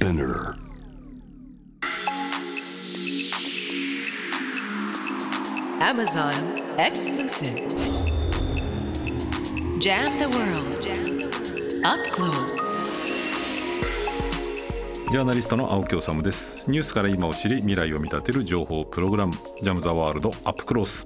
[0.00, 0.56] Spinner
[5.78, 6.32] Amazon
[6.78, 7.68] exclusive.
[9.78, 10.86] Jam the world.
[11.84, 12.56] Up close.
[15.10, 21.04] ジャーナリストの青木治ですニュースから今を知り未来を見立てる情報プログラムジャムザワールドアップクロース。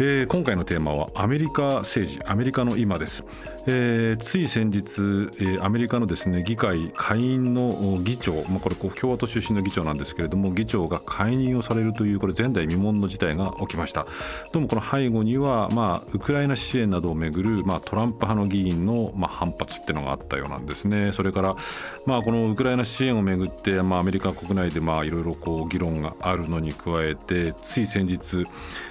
[0.00, 3.24] えー、今回のテーマはアメリカ政治アメリカの今です、
[3.66, 4.84] えー、つい先日、
[5.42, 14.06] えー、アメリカのですね議会下院の議長、まあ、これ共和党出身の議長なんですけれども議長が解任をされるというこれ前代未聞の事態が起きました。
[14.52, 21.10] どうもこの背後には、まあ、ウクライナ支援などをめぐる、まあ、トランプ派の議員の、まあ、反発っていうのがあったようなんですね。
[21.10, 21.56] それから、
[22.06, 25.34] まあ、このウクライナ支援をめぐって、まあ、アメリカ国内でいろいろ
[25.68, 28.44] 議論があるのに加えてつい先日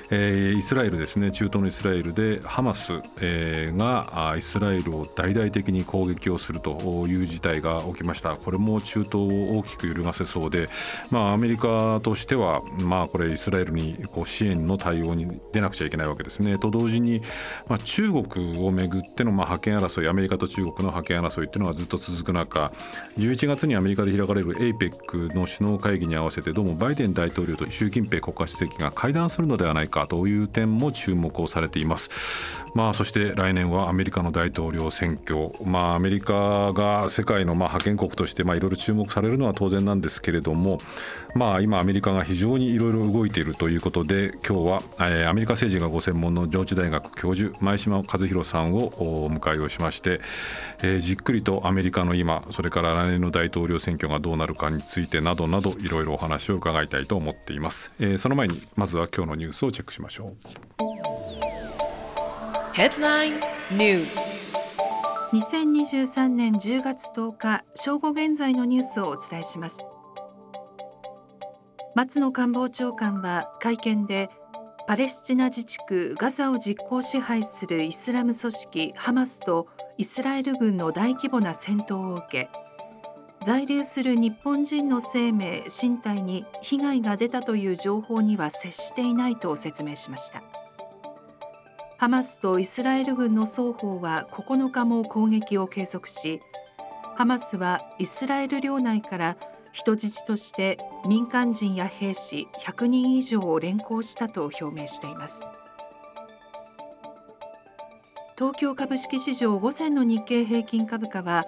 [0.10, 8.38] えー、イスラエルですね中東のイスラエルでハマス、えー、がイスラエルを大々的に攻撃をするという事態が起きました。
[8.38, 10.70] これも中東を大きく揺るがせそうで、
[11.12, 16.58] まあ、アメリカとしては、まあ、これイスラエルにこう支援の対応に出なくちゃいけないわけですね。
[16.58, 17.22] と同時に、
[17.68, 22.72] まあ、中国をめぐってのまあ覇権争いアメリカと中国の覇権争いっていうのがずっと続く中
[23.18, 32.66] 11月にアメリカで開かれる APEC の首脳会議に合わせてどうもバイデン大統領と習近平国家主席が会談するのではないかという点も注目をされています。
[32.74, 40.78] まあ、そして来年はアメリカの大統領選挙、まあ、アメリカが世界のまあ覇権国としていろいろ注目されるのは当然なんですけれども、
[41.34, 50.22] まあ、今、アメリカが非常にいろいろ動いているということで今日は、え、アメリカ政治がご専門の上智大学教授前島和弘さんをお迎えをしまして、
[50.82, 60.38] えー、じっくりとアメリカの今それから来年の大統領選挙がどうなるかについてなどなどいろいろお話を伺いたいと思っています、えー、その前にまずは今日のニュースをチェックしましょう。
[62.74, 63.40] Headline
[63.72, 64.32] News
[65.34, 69.88] 2023年10月10日正午現在のニュースをお伝えします。
[71.96, 74.30] 松野官房長官は会見で
[74.88, 79.68] パレスチナ自治区ガザを実効支配するイスラム組織ハマスと
[79.98, 82.50] イスラエル軍の大規模な戦闘を受け
[83.48, 90.44] 在留する日本人の生命身体に被害が出たという情報には接していないと説明しました。
[91.98, 96.42] ハマスとイスラエル軍の双方は9日も攻撃を継続し
[97.16, 99.38] ハマスはイスラエル領内から
[99.72, 100.78] 人質として
[101.08, 105.48] 民間人や兵士100人以上を連行したと表明しています。
[108.38, 111.48] 東京株式市場午前の日経平均株価は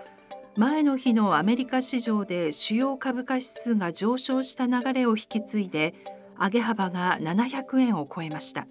[0.58, 5.94] 前の日のアメリカ市場で主要株価指数が上昇した流れを引き継いで
[6.40, 8.68] 上げ幅が700円を超えました。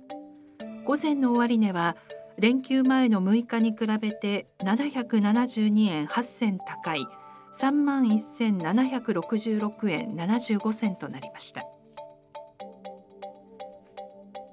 [0.85, 1.97] 午前の終値は
[2.39, 7.07] 連休前の6日に比べて772円8銭高い
[7.53, 11.63] 3万1766円75銭となりました。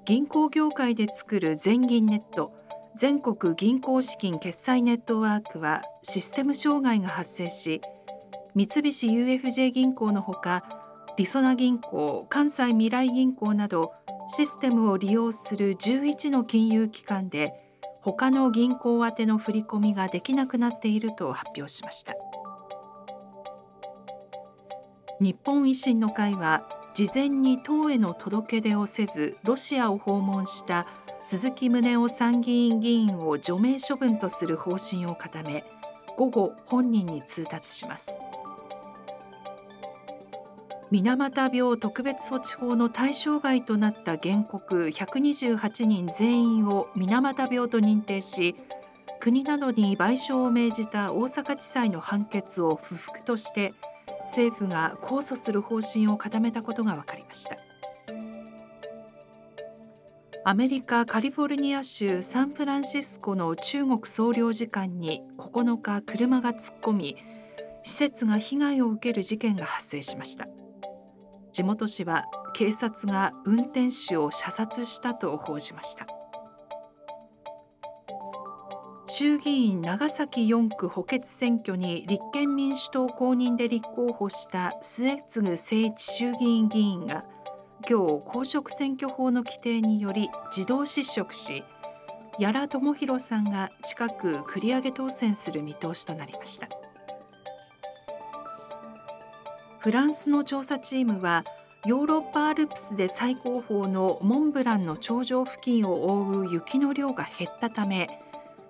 [0.04, 2.52] 銀行業界で作る全銀ネット
[2.96, 7.82] 全国銀行資金決済ネットワークはシステム障害が発生し
[8.54, 10.64] 三菱 UFJ 銀行のほか
[11.18, 13.92] りそな銀行関西未来銀行など
[14.28, 17.52] システムを利用する11の金融機関で
[18.00, 22.14] 他の銀行宛ての振り込みができなくなっていると発表しました。
[25.20, 30.86] 日本維新の会は事前に党への届け出をせずロシアを訪問した
[31.28, 35.64] 鈴木宗男参議院議員を除名処分とする方針を固め
[36.16, 38.20] 午後本人に通達します
[40.92, 48.54] 水俣病特別措置法の対象外となった原告128人全員を水俣病と認定し
[49.18, 53.72] 国などに賠償を命じた大阪地裁の判決を不服として
[54.20, 57.75] 政府が控訴する方針を固めたことが分かりました。
[60.48, 67.16] アメリカ・カリフォルニア州サンフランシスコの中国総領事館に9日車が突っ込み
[67.82, 70.46] 施設が被害を受ける事件が発生しました。
[71.50, 76.06] 地元紙は警察が運転手を射殺したと報じました。
[79.08, 87.24] 衆議院長崎4区補欠選挙に立憲民主党公認で立候補した末次誠一衆議院議員が
[87.88, 91.64] 今日公職選挙法の規定により自動失職し
[92.38, 96.68] 屋良智弘さんが近く繰り上げ当選する見通しとなりました。
[99.86, 101.44] フランスの調査チームは
[101.86, 108.08] ヨーロッパアルプスで最高峰のモンブランの頂上付近を覆う雪の量が減ったため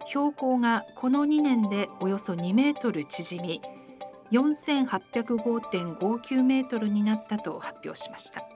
[0.04, 3.62] 標高がこの2年でおよそ2メートル縮み
[4.30, 8.46] 4805.59メートルになったと発表しました。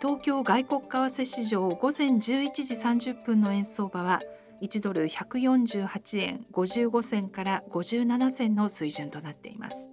[0.00, 2.74] 東京外国為替市場午前11時
[3.12, 4.20] 30分の円相場は
[4.62, 9.90] 1ドル148円55銭から57銭の水準となっています。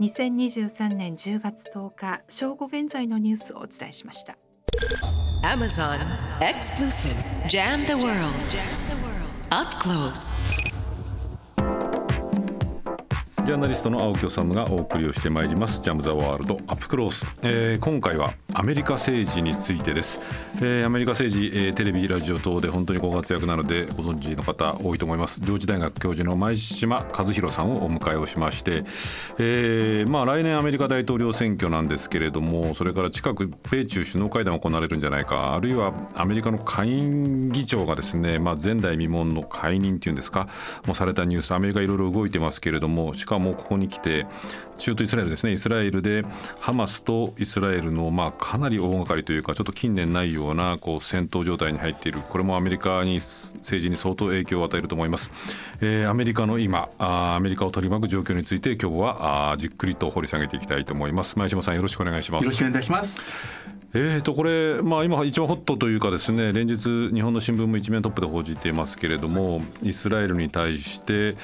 [0.00, 4.36] 2023年10月10日正午現在のニュースをお伝えしました。
[5.42, 5.98] Amazon
[6.40, 7.14] Exclusive
[7.48, 8.34] Jam the World.
[9.50, 10.67] Up Close.
[13.48, 15.80] ジャーナリストの青木治がお送りをしてまいります。
[15.82, 20.20] ジャムザワールドアップクロース、えー、今回はアメリカ政治についてです、
[20.56, 25.40] えー、アメリカ政治、えー、テレビラジオ等で本当にご活躍なのでご存知の方多いと思います。
[25.40, 28.84] 上智大学教授の前島和弘さんをお迎えをしまして、
[29.38, 40.48] えー、まあ来年アメリカ大統領選挙なんですけれどもそれから近く米中首脳会談行われるんじゃないかあるいはアメリカの下院議長がですね、まあ、前代未聞の解任っていうんですか
[40.84, 44.26] もうされたニュースアメリカいろいろ動いてますけれどもしかももうここに来て
[44.76, 45.52] 中東イスラエルですね。
[45.52, 46.24] イスラエルで
[46.60, 52.20] ハマスとイスラエルのまあかなり大掛かりというかちょっと近年ないようなこう戦闘状態に入っている。
[52.20, 55.30] これもアメリカに政治に相当影響を与えると思います、
[55.80, 61.38] えー、アメリカの今あアメリカを取り巻く状況について今日はあじっくりと掘り下げていきたいと思います。
[61.38, 62.44] 前島さんよろしくお願いします。
[62.44, 63.67] よろしくお願いいたします。
[63.94, 71.36] えーとこれ、まあ、今一番ホットというかですね連日日本の新聞も一面トップで報じていますけれどもイスラエルに対して、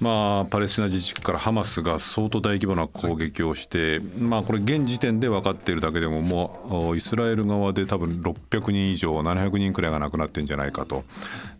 [0.00, 11.04] まあ、パレスチナ自治区からハマスが相当大規模な攻撃をして、まあ、これ現時点で分かっているだけでももうイスラエル側で多分600人以上700人くらいが亡くなってるんじゃないかと。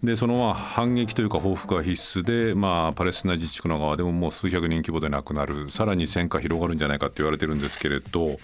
[0.02, 5.70] でそのまあ反撃というか報復が必須で、まあ、パレスチナ自治区の側でももう数百人規模で亡くなる。
[5.70, 8.38] さらに戦火広がるんじゃないかと言われてるんですけれど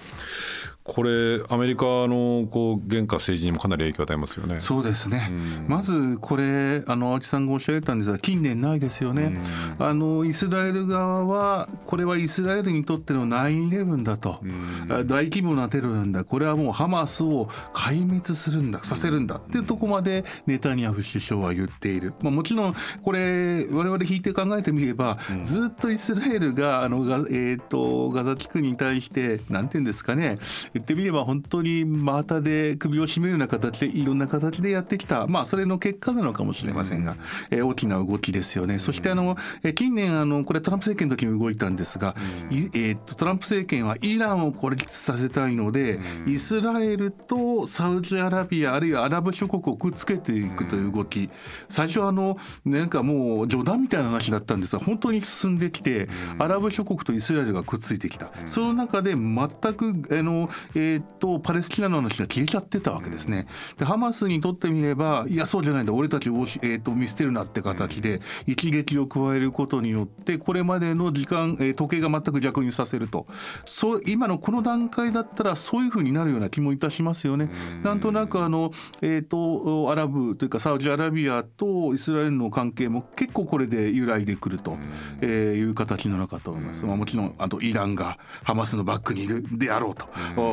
[0.85, 4.59] これアメリカのこう現下政治にもかなり影響を与えますよね。
[4.59, 5.29] そうですね。
[5.31, 9.41] うん、まずこれあの青木さんがおっしゃられたんですが近年ないですよね。
[9.79, 16.25] うん、あのイスラエル側はこれはイスラエルにとっての9/11だと、うん、大規模なテロなんだ。
[16.25, 22.13] これはもうハマスを壊滅するんださせるんだっていうところまでネタニヤフ首相は言っている。
[22.23, 30.39] まあもちろんこれ我々引いて考えてみれば、ずっとイスラエルがあのガえっ、ー、とガザ地区に対してなんていうんですかね。
[30.75, 35.27] 言ってみれば本当に真綿で首を絞めるような形でいろんな形でやってきた。
[35.27, 37.17] まあそれの結果なのかもしれませんが、
[37.51, 38.79] えー、大きな動きですよね。
[38.79, 42.15] そしてあの、え近年あのこれトランプ政権の時に動いたんですが、
[42.51, 51.31] えー、とトランプ政権はイランを孤立させたいので、イスラエルとサウジアラビアあるいはアラブ諸国をくっつけていくという動き。
[51.69, 56.09] 最初はあのなんかもう冗談みたいな話だったんですが本当に進んできて
[56.39, 58.31] アラブ諸国とイスラエルがくっついてきた。
[58.45, 63.47] その中で全くあの、えー、とパレスチナの話が消えちゃってたわけですね。
[63.79, 73.27] でハマスにとってみればいやそうじゃないんだ俺たちを、えー、と見捨てるなって形で一撃を加えることによってこれまでの時間、えー、時計が全く逆にさせると
[73.65, 77.51] そう今のこの段階だったらそういうふうになるような気もいたしますよね。
[77.83, 78.71] なんとなくあの、
[79.01, 84.77] えーと、アラブというかサウジアラビアとイスラエルの関係も結構これで揺らいでくると、
[85.21, 86.85] えー、いう形なのかと思います。
[86.87, 90.07] まあ、もちろんあとイランがハマスのバックにいるであろうと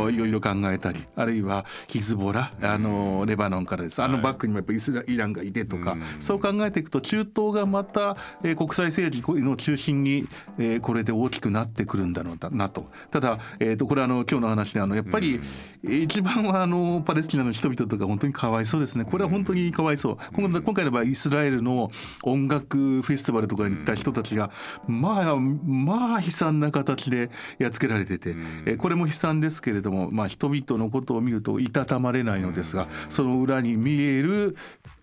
[0.10, 4.02] いろいろ考えたりあるいはヒズボラあのレバノンからです。
[4.02, 12.90] あのバックにもやっぱイスライランがいてとか、そう考えていくと中東がまた、えー、国際政治の中心に、えー、これで大きくなってくるんだろうなと。
[13.12, 15.42] ただ、えー、とこれはあの今日の話であのやっぱり、
[15.84, 19.06] 一番はあのパレスチナの人々とか本当にかわいそうですね。
[19.06, 20.18] これは本当にかわいそう。
[20.34, 21.90] 今今回の場合イスラエルの
[22.24, 24.52] 音楽フェスティバルとかに行った人たちが
[24.88, 28.32] まあまあ悲惨な形でやっつけられてて、
[28.66, 34.56] えー、これも悲惨ですけれどもまあ人々のことを見るといたたまれないのですがその裏に見える、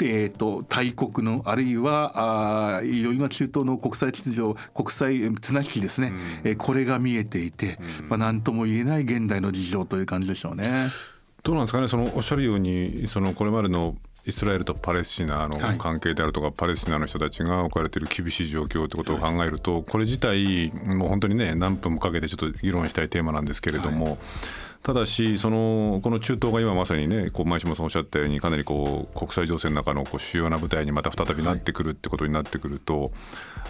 [0.02, 6.12] えーと、大国のあるいはあいろいろな中東の国際秩序国際綱引きですね、
[6.45, 7.78] えー、これが見えていて、
[8.09, 10.87] まあ、何とも言えない現代の事情という感じでしょうね。
[11.43, 11.87] どうなんですかね？
[11.87, 13.95] そのおっしゃるようにそのこれまでの
[14.26, 24.19] イスラエルとパレスチナの関係であるとか、はい、パレスチナの人たちが置かれている厳しい状況ってことを考えると、はい、これ自体もう本当にね何分もかけてちょっと議論したいテーマなんですけれども、はい、
[24.83, 33.11] ただしそのこの中東が今まさにねこう前島さんおっしゃったようにかなりこう国際情勢の中のこう主要な舞台にまた再びなってくるってことになってくると、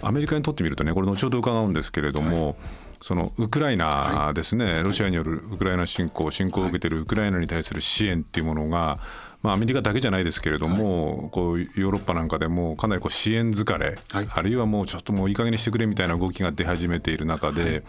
[0.02, 2.56] アメリカにとってみるとねこれ後ほど伺うんですけれども、
[3.00, 8.98] そのウクライナですね、ロシアによるウクライナ侵攻侵攻を受けているウクライナに対する支援っていうものが
[9.42, 17.84] まあ、アメリカだけじゃないですけれども、はい、こうヨーロッパなんかでもかなりこう支援疲れ、はい、あるいはもうちょっともういい加減にしてくれみたいな動きが出始めている中で、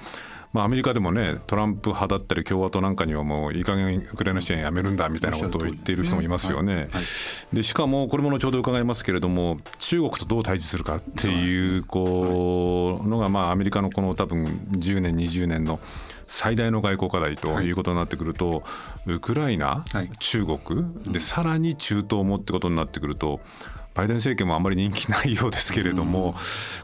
[0.53, 6.89] まあ、アメリカでもねトランプ派だったり共和党なんかにはもういい加減ウクライナ支援やめるんだみたいなことを言っている人もいますよね。
[7.53, 15.79] でしかもこれも後ほど伺いますけれども中国とどう対峙するかっていうこうのがまあアメリカのこの多分10年20年の
[16.27, 18.61] 最大の外交課題ということになってくると、
[19.05, 19.85] ウクライナ、
[20.19, 23.39] 中国でさらに中東もってことになってくると
[23.97, 26.35] バイデン政権もあんまり人気ないようですけれども、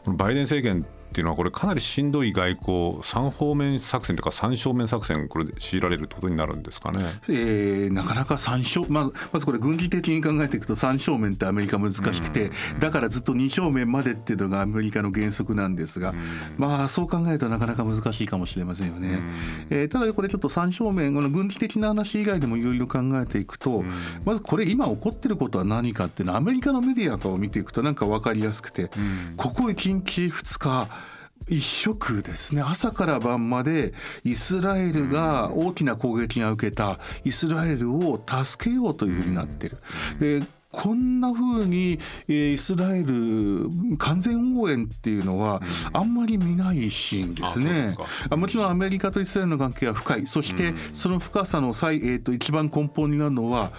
[0.03, 2.67] このバイデン政権っていうのはこれかなりしんどい外交
[3.03, 16.13] 3方面作戦とか3正面作戦これ強いられることになるんですかね、えー、なかなか3正、まあ、まずこれ軍事的に考えていくと3正面ってアメリカ難しくて、だからずっと2正面までっていうのがアメリカの原則なんですが、
[16.57, 19.21] まあそう考えるとなかなか難しいかもしれませんよね。
[19.69, 23.83] えー、ただこれちょっと3正面この軍事的な話以外でもいろいろ考えていくと、
[24.25, 28.89] まずこれ今起こってることは何かっていうのはアメリカのメディアを見ていくとなんか分かりやすくて、
[29.37, 30.87] ここ1日2日
[31.49, 32.61] 一色ですね。
[32.61, 39.77] 朝から晩までイスラエルが大きな攻撃が受けたイスラエルを助けようというふうになってる。
[40.19, 43.69] でこんなふうに、イスラエル
[43.99, 45.61] 完全応援っていうのは
[45.93, 47.95] あんまり見ないシーンですね。
[48.29, 50.25] あもちろんアメリカとイスラエルの関係は深い。
[50.25, 53.71] そしてその深さの最、えー、と一番根本になるのは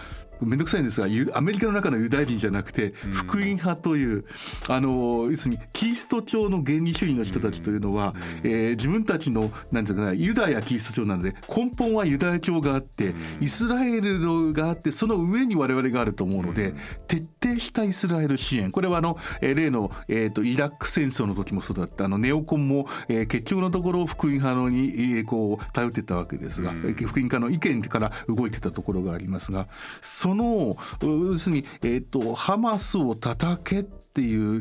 [0.44, 4.24] 面倒くさいんですがアメリカの中のユダヤ人じゃなくて福音派という、
[4.68, 16.74] あの要するにキリスト教の原理主義の人たちというのは、えー、自分たちのなんていうかなユダヤキリスト教なので根本はユダヤ教があってイスラエルがあってその上に我々があると思うので
[17.08, 18.70] 徹底したイスラエル支援。
[18.70, 22.04] これはあの、えー、例の、えーと、イラク戦争の時もそうだった。
[22.04, 29.66] あのネオコンも、えー、結局のところ福音派のに、えー、こう頼ってたわけですが、福音派の意見から動いてたところがありますが
[30.00, 34.60] その要するに、えーと、ハマスを叩けっていう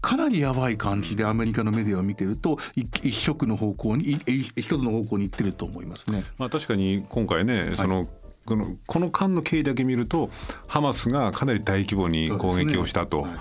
[0.00, 4.18] かなりやばい感じでアメリカのメディアを見てると一色の方向に
[4.56, 6.22] 一つの方向に行ってると思いますね。
[6.38, 8.06] まあ、確かに今回ね、その
[8.46, 10.30] このこの間の経緯だけ見ると
[10.68, 13.40] ハマスがかなり大規模に攻撃をしたと、ねはい、ま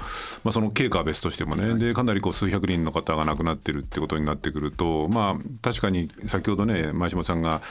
[0.50, 7.62] あ、その経過は別としてもね、はい、でかなりこう数百人の方が亡くなってるってことになってくると、まあ、確かに先ほどね前島さんが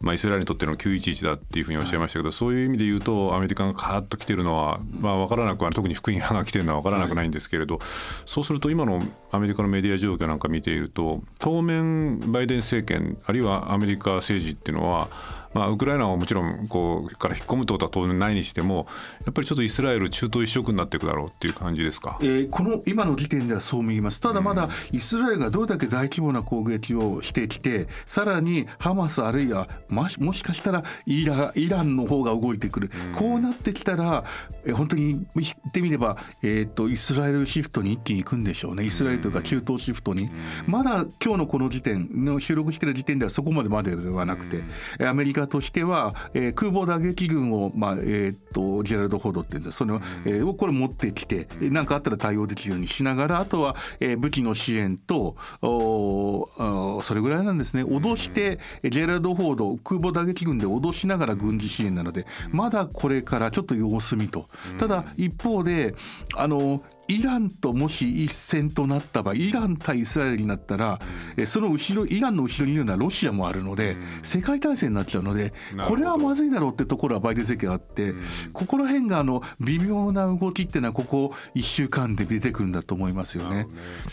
[0.00, 7.88] まあ、イスラエルにとっての911だっていうふうにおっしゃいましたけど、はい、そういう意味で言うとアメリカがカーッと来てるのは、まあ、分からなくは特に福音派が来てるのは分からなくないんですけれど、はい、
[8.26, 9.00] そうすると今の
[9.32, 15.08] アメリカのメディア状況なんか見ていると当面バイデン政権あるいはアメリカ政治っていうのは
[15.54, 18.86] まあ、ウクライナはもちろんこうから引っ込むってことは当然ないにしても
[19.24, 24.20] やっぱりちょっとイスラエル中東一色になっていくだろうっていう感じですか、えー、この今の時点ではそう見えます。
[24.20, 34.24] ただまだイスラエルがどれだけ大規模な攻撃をしてきてさらにハマスあるいはもしかしたらイライランの方が動いてくる、こうなってきたら、
[34.64, 38.84] えー、本当に言ってみれば、えーと、イスラエルシフトに一気に行くんでしょうね。
[38.84, 40.30] イスラエルというか中東シフトに、
[40.66, 44.62] まだ今日のこの時点の収録している時点ではそこまでまでではなくて、
[45.04, 49.76] アメリカとしては、えー、空母打撃軍を、まあえーと、ジェラルド・フォードっていうんです。
[49.78, 57.84] その、えー、これ持ってきて何かあったら対応できるようにしながらあとは、えー、武器の支援とおそれぐらいなんですね。
[57.84, 64.46] 脅してジェラルド・フォード空母打撃軍で脅しながら軍事支援なのでまだこれからちょっと様子見と。
[64.78, 65.94] ただ一方で
[66.36, 70.98] あのイランともし一戦となった場合イラン対イスラエルになったら、
[71.36, 75.52] うん、その後ろイランの後ろにいるのはロシアもあるので、うん、世界大戦になっちゃうので
[75.86, 83.54] これはまずいだろうってところはバイデン政権あって、うん、ここら辺があの微妙な動きっていうのはここ1週間で出てくるんだと思いますよね。
[83.54, 83.66] ね。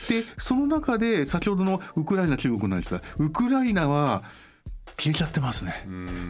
[0.10, 4.24] でその中で先ほどのウクライナ中国の話はウクライナは
[5.01, 5.74] 消えちゃってますね。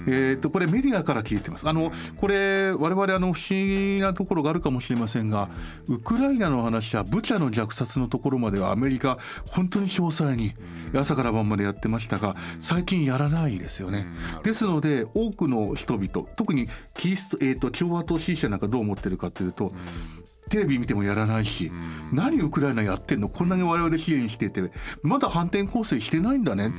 [0.08, 1.68] えっ、とこれメディアから消えてます。
[1.68, 5.50] あのこれ我々あの不思議なところがあるかもしれませんが、
[5.90, 10.54] ウクライナの話はブチャの虐殺のところまではアメリカ本当に詳細に
[10.96, 14.08] 朝から晩までやってましたが、最近やらないですよね。
[14.44, 19.74] ですので多くの人々、特にキリストえっ、ー、と共和党支持者なんかどう思ってるかというと。
[20.50, 21.72] テレビ見てもやらないし、
[22.12, 23.30] 何ウクライナやってんの？
[23.30, 24.70] こんなに我々支援してて
[25.02, 26.74] まだ反転攻勢してないんだね、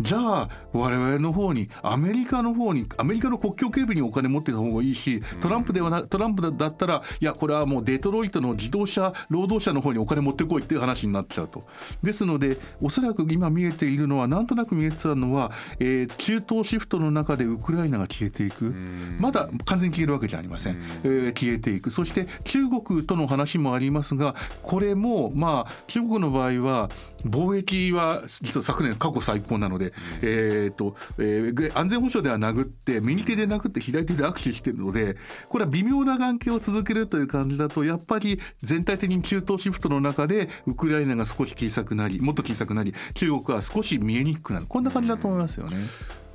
[0.00, 11.66] じゃあ我々の方にアメリカの方にアメリカの国境警備にお金持ってた方がいいしトランプではなトランプだったらいやこれはもうデトロイトの自動車労働者の方にお金持ってこいっていう話になっちゃうと。
[12.02, 15.50] ですのでおそらく今見えているのはなんとなく見えてたのは、
[15.80, 18.74] えー、中東シフトの中でウクライナが消えていく。
[19.18, 21.90] まだ完全に消えるわけじゃありません、えー、消えていく。
[21.90, 26.90] そして中国ととの話もありますがこれもまあ中国の場合は
[27.26, 29.85] 貿易は実は昨年過去最高なので、
[30.22, 35.16] えーとえー、安全保障では殴って右手で殴って左手で握手しているので
[35.48, 44.66] これは微妙な関係を続けるという感じだとやっぱり全体的に中東シフトの中でウクライナが少し小さくなりもっと小さくなり中国は少し見えにくくなる。
[44.66, 45.76] こんな感じだと思いますよね。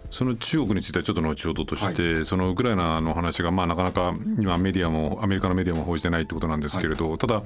[0.09, 7.41] その中国についてはちょっと後ほどとして、はい、そのウクライナの話がまあなかなか今メディアもアメリカのメディアも報じてないってことなんですけれど、はい、ただ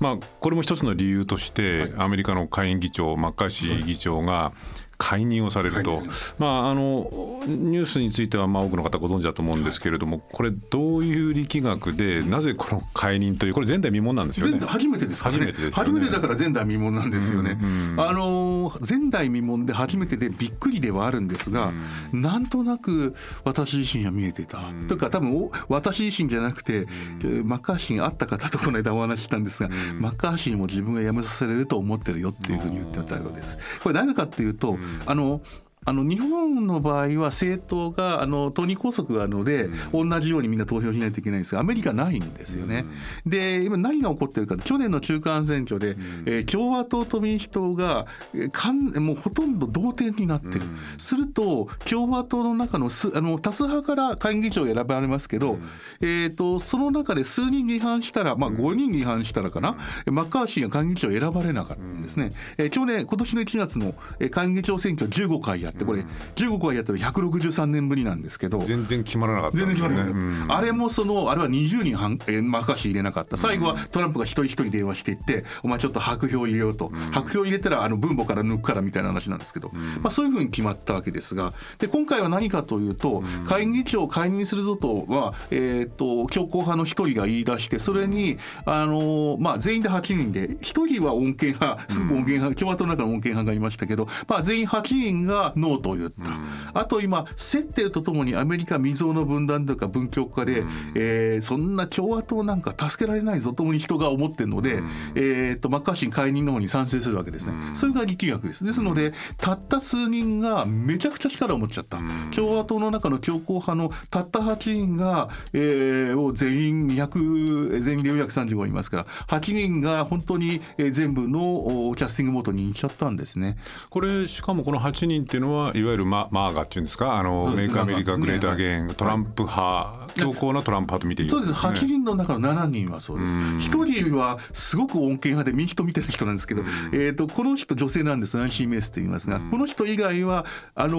[0.00, 4.52] まあこれも一つの理由として、アメリカの下院議長マッカーシー議長が
[4.98, 6.02] 解任をされると、
[6.38, 7.08] まあ、あの
[7.46, 14.58] ニュースについてはまあ多くの方ご存知だと思うんですけれども、これどういう力学でなぜこの解任というこれ前代未聞なんですよね。
[14.60, 21.72] 初めてです初めてです、ね、初めてだから前代未聞なんですよね、うんうん、あの前代未聞で初めてでびっくりではあるんですが、
[22.12, 23.14] うん、なんとなく
[23.44, 26.86] 私自身は見えてた、うん、とか多分私自身じゃなくて、
[27.24, 29.68] うん、マッカーシーに会った方とこの間お話したんですが、
[30.00, 33.58] マッカーシーも自分が辞めさせられると思ってるよっていうふうに言ってたようです。
[33.82, 35.40] これ何かっていうと、あの
[35.84, 42.84] あの日本の場合は政党があの党に拘束があるので、同じようにみんな投票しないといけないんですがアメリカないんですよね。
[43.26, 48.06] で今何が起こってるか去年の中間選挙で、えー、共和党と民主党が
[48.52, 50.64] かんもうほとんど同点になってる、
[50.98, 55.58] すると共和党の中のすあの多数派から下院議長を選ばれますけど、
[56.00, 62.30] えーと、その中で数人違反したら、まあ、5人違反したらかな、マッカーシーが下院議長を選ばれなかったんですね。
[62.58, 63.94] えー、去年今年の1月の
[64.30, 66.04] 下院議長選挙15回やってこれ
[66.36, 73.36] 15回やったら163年ぶりなんですけど全然決まらなかった、ね、全然決まらなかった、あれもそのあれは20人はん、えー、任し入れなかった。
[73.36, 79.70] 最後はトランプが一人一人電話していってお前ちょっと白票入れようと、白票入れたらあの分母から抜くからみたいな話なんですけど、
[80.00, 104.82] まあ、そういうふうに決まったわけですがで今回は何かというと、会議長を解任するぞとは、えーと、強硬派の一人が言い出してそれに、あのまあ、全員で8人で1人は穏健派すごく穏健派、共和党の中の穏健派がいましたけど、まあ、全員8人がノーと言った、あと今競ってるとともにアメリカ未曾有の分断とか分極化で、えー、そんな共和党なんか助けられないぞともに人が思ってるので、
[105.14, 108.64] えーと、マッカーシー解任の方に賛成するわけですね、それが力学です。
[108.64, 111.98] ですのでたった数人がめちゃくちゃ力を持っちゃった、
[112.34, 120.60] 共和党の中の強硬派のたった8人が、えー、を全員200全員で435いますから8人が本当に
[120.90, 123.56] 全部のキャスティングボートに行っちゃったんですね。
[123.90, 131.52] これしかもこの8人っていうのはいわゆるマ MAGAっていうんですかあの Make America Great Again、トランプ派、強硬なトランプ派と見ていいそうです。
[131.52, 133.38] 8人の中の7人はそうです。
[133.38, 138.36] 1人はすごく穏健派で民主党みたいな人なんですけど、えー、とこの人女性なんです。
[138.36, 140.96] ナンシー・メイスって言いますが、この人以外はあの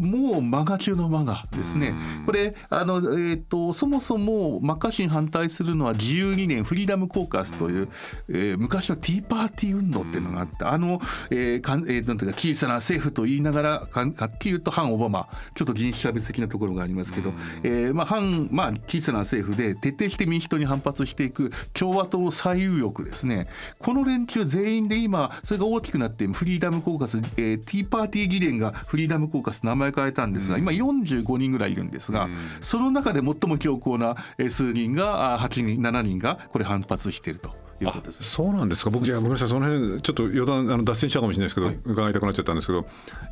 [0.00, 1.94] もうマガ中のマガですね、
[2.26, 7.88] これあの、えー、とそもそもマッカーシーに反対するのは自由理念フリーダムコーカスという、
[8.28, 23.48] えー、昔のティーパーティー運動っていうのがあってあの、えーかんえー、なんていうか小さな政府と言いながらはっきり言うと反オバマちょっと人種差別的なところがありますけど、うん、えー、まあ、反、まあ、小さな政府で徹底して民主党に反発していく共和党最有力ですね。
[23.78, 34.16] この連中全員で今それが大きくなってフリーダムコーカス、えー、ティーパーティー議連がフリーダムコーカス名前変えたんですが、うん、今45人ぐらいいるんですが、うん、その中で最も強硬な
[34.50, 37.62] 数人が8人7人がこれ反発していると。
[37.82, 38.22] いうことです。
[38.22, 38.90] そうなんですか。
[38.90, 39.48] 僕じゃごめんなさい。
[39.48, 42.86] その辺ちょっと余談あの脱線したかもしれないですけど、はい、伺いたくなっちゃったんですけど、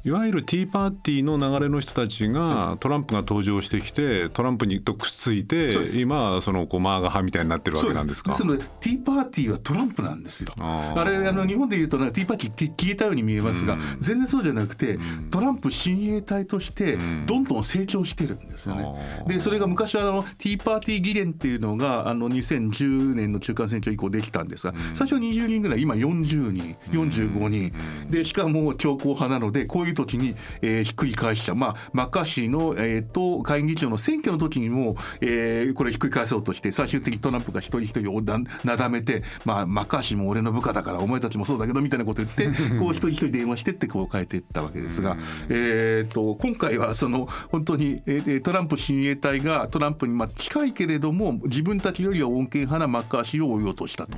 [0.05, 8.31] いわゆるティーパーティーの流れの人たちがトランプが登場してきて、トランプにとくっついて、今そのこうマーガ派みたいになってるわけなんですか？
[8.31, 10.53] ですのでティーパーティーはトランプなんですよ。
[10.59, 14.99] あれあの日本で言うとティーパーティー消えたように見えますが、うん、全然そうじゃなくて、
[15.31, 19.25] トランプ親衛隊としてどんどん成長してるんですよね。
[19.27, 27.73] でそれが昔はあのティーパーティー議連っていうのがあの2010年の中間選挙以降できたんですが、最初20人ぐらい今40人45人。
[28.09, 42.49] でしかも強硬派なのでこういう時に、えー、ひっくり返しちゃう、まあ、マッカーシーの、えーと、会議長の選挙の時にも、えー、これひっくり返そうとして最終的にトランプが一人一人をなだめて、まあ、マッカーシーも俺の部下だからお前たちもそうだけどみたいなこと言って
[42.79, 45.17] こう一人一人電話してってこう変えていったわけですが、
[45.49, 54.17] えーと、今回はその本当に、えー、トランプ親衛隊がトランプにまあ近いけれども自分たちよりは穏健派なマッカーシーを追い落としたと。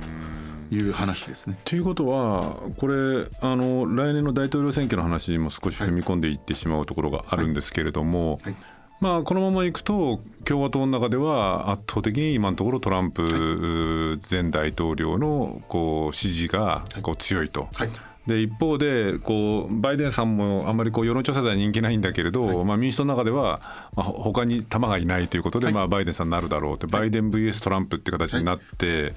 [0.71, 1.57] いう話ですね。
[1.65, 8.33] ということはこれあの来年の大統領選挙の話にも少し踏み込んでいってしまうところがあるんですけれども。
[8.33, 8.41] はい。
[8.43, 8.55] はい。
[9.01, 17.67] まあ、このままいくと共和党の中では圧倒的に今のところトランプ前大統領のこう支持がこう強いと。
[17.73, 17.89] はい。
[18.27, 23.59] で一方でこうバイデンさんもあんまりこう世論調査では人気ないんだけれど、まあ、民主党の中では、
[23.97, 29.13] まあ、他に球がいないということで、まあ、バイデンさんになるだろうって、バイデン VS トランプって形になって、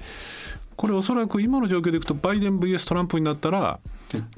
[0.77, 3.79] これおそらく今の状況でいくとバイデン VS トランプになったら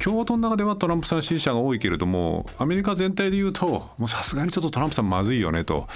[0.02, 5.88] 共和党の中ではトランプさん支持者が多いけれどもアメリカ全体でいうとさすがにちょっとトランプさんまずいよねと。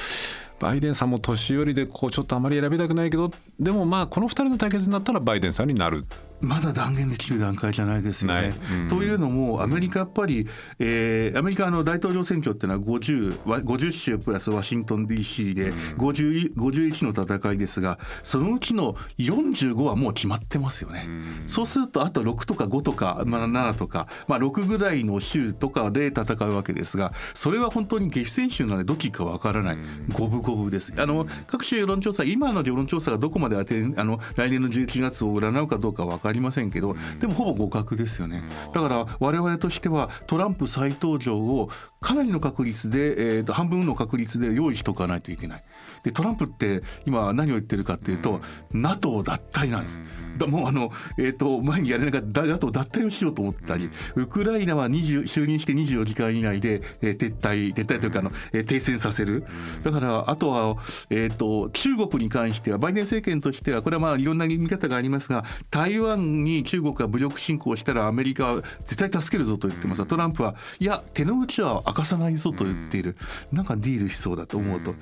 [0.59, 6.05] バイデンさんも年寄りでこうちょっとあまり選びたくないけどでもまあこの2人の対決になったらバイデンさんになる
[6.43, 8.53] まだ断言できる段階じゃないですよね。
[8.81, 8.87] うん。
[8.89, 10.47] というのもアメリカやっぱり、
[10.79, 21.07] えーアメリカの大統領選挙っていうのは 50, わ50州プラスワシントン DC で50 51の戦いですがそのうちの45はもう決まってますよね。
[21.47, 29.77] そうするとあと6とか5とか、まあ、7とか、まあ、6ぐらいの州とかで戦うわけですがそれは本当に激戦州なのでどっちかわからない。
[30.11, 30.93] 五分五分です。
[30.97, 38.43] あの各種世論調査今の世論調査がどこまで当てあの来年の11月を占うかどうかわかりませんけどでもほぼ互角ですよね。
[38.73, 41.69] だから我々としてはトランプ再登場を
[42.01, 45.63] かなりの確率で、えーと半分の確率で用意しておかないといけない。
[46.03, 49.99] でトランプって今何を言ってるかっていうと、NATO 脱退なんです。
[50.37, 59.45] だもうあの、えー、と前にやれなかった NATO 脱退をしようと思ったり、ウクライナは20就任して24時間以内で、えー撤退撤退というかあの、えー停戦させる。
[59.83, 60.77] だからあとは、
[61.09, 73.15] えー、と中国に関してはバイデン政権としてはこれはまあいろんな見方がありますが台湾に中国が武力侵攻したらアメリカは絶対助けるぞと言ってますがトランプはいや手の内は明かさないぞと言っている。
[73.51, 74.95] なんかディールしそうだと思うと。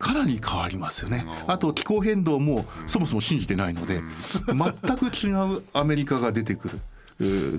[0.00, 1.24] かなり変わりますよね。
[1.46, 4.00] あと気候変動もそもそも信じてないので、
[4.48, 6.74] 全く違うアメリカが出てくる。
[6.74, 6.89] えー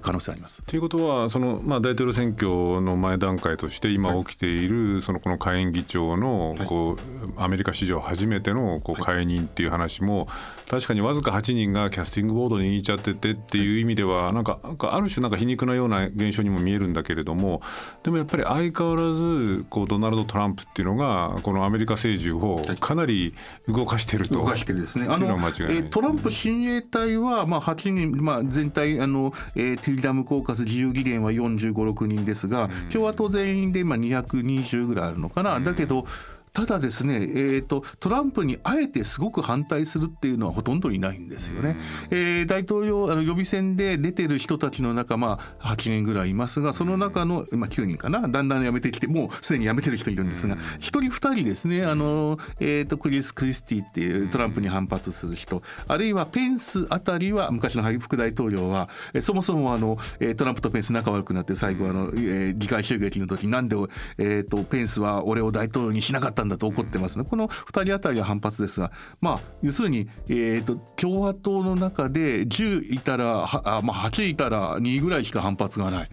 [0.02, 0.64] 可能性あります。
[0.64, 10.28] ということはその、まあ、大統領選挙の前段階として今起きている、そのこの下院議長のはい、アメリカ史上初めてのこう解任っていう話も、
[10.72, 17.62] 確かにわずか8人がキャスティングボードに握っちゃっててっていう意味ではなんかなんかある種なんか皮肉なような現象にも見えるんだけれども
[18.04, 23.34] でもやっぱり相変わらずこうドナルド・トランプっていうのがこのアメリカ政治をかなり
[23.68, 24.36] 動かしてると。
[24.36, 25.06] 動かしてですね。
[25.06, 35.60] っていうの間違いないえートランプ親衛隊はまあ8人、まあ全体あの、えーティーダムコーカス自由議連は45、6人ですが、共和党全員で今220ぐらいあるのかな。
[35.60, 36.06] だけど。
[36.54, 41.78] ただですね、えー、とトランプにあえてすごく反対するっていうのはほとんどいないんですよね。
[42.10, 63.76] えー大統領あの予備選で出てる人たちの中、まあ、8人ぐらいいますがその中の、まあ、9人かなだんだん辞めてきてもうすでに辞めてる人いるんですが、1人2人ですねあの、えー、とクリス・クリスティっていうトランプに反発する人あるいはペンスあたりは昔の副大統領は、えーそもそもあの、えートランプとペンス仲悪くなって最後あの、えー議会襲撃の時なんで、
[64.18, 67.26] えー、とペンスは俺を大統領にしなかったんだと怒ってますね。
[67.26, 76.10] この2人あたりは反発ですが、まあ、要するに、えー、と共和党の中で10いたらはあ、まあ、8いたら2ぐらいしか反発がない。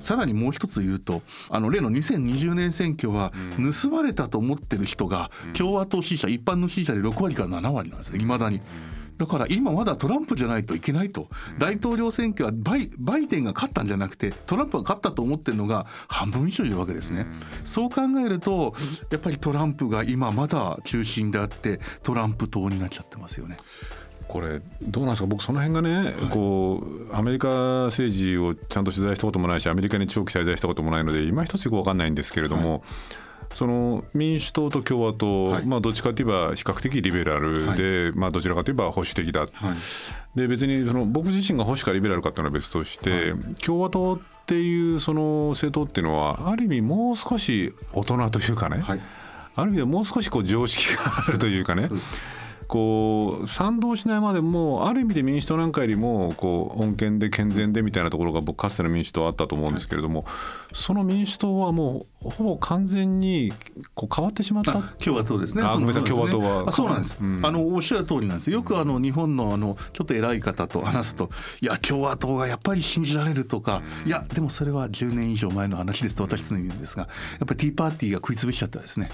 [0.00, 3.32] さらにもう一つ言うとあの例の2020年選挙は
[3.82, 8.60] 盗まれたと思ってる人が共和党支持者一般の支持者で6割から7割なんですよいまだに。
[9.18, 11.28] だから今まだトランプじゃないといけないと。
[11.58, 17.26] 大統領選挙はバイバイデンが勝ったんじゃなくてトランプが勝ったと思ってるのが半分以上いるわけですね。
[17.60, 18.74] そう考えると
[19.10, 23.56] やっぱりトランプが今まだ中心であってトランプ党になっちゃってますよね。
[24.28, 25.26] これどうなんですか？
[25.28, 27.48] 僕その辺がね、こうアメリカ
[27.86, 32.82] 政治をちゃんと取材したこともないしアメリカに長期滞在したこともないので今一つよく分かんないんですけれども、
[33.56, 35.64] その民主党と共和党、はい。
[35.64, 39.48] まあ、どっちかといえば比較的リベラルで、まあ、どちらかといえば保守的だ、はい。
[40.38, 43.32] で別にその僕自身が保守かリベラルかっていうのは別として、
[43.64, 49.00] 共和党っていうその政党っていうのはある意味もう少し大人というかね、はい。
[49.54, 51.88] ある意味でもう少しこう常識があるというかね
[52.68, 60.26] こう賛同しないまでもある意味で民主党なんかよりもこう穏健で健全でみたいなところが僕かつての民主党はあったと思うんですけれども、
[60.72, 63.52] その民主党はもうほぼ完全に
[63.94, 65.62] こう変わってしまったあ共和党ですね。
[65.62, 67.18] あごめんなさい共和党はあそうなんです。
[67.20, 68.50] うんあのおっしゃる通りなんです。
[68.50, 77.08] よくあの日本のあのちょっと偉い方と話すと、いや共和党がやっぱり信じられるとか、いやでもそれは10年以上前の話ですと私常に言うんですが、や
[77.44, 79.10] っぱりティーパーティーが食いつぶしちゃったですね。